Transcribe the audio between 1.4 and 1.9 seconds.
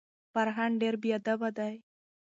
دی.